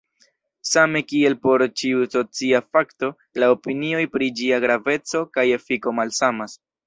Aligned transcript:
Same 0.67 1.01
kiel 1.11 1.35
por 1.43 1.63
ĉiu 1.81 2.07
socia 2.13 2.61
fakto, 2.77 3.11
la 3.43 3.51
opinioj 3.57 4.01
pri 4.17 4.31
ĝia 4.41 4.61
graveco 4.67 5.21
kaj 5.39 5.47
efiko 5.59 5.95
malsamas. 6.01 6.59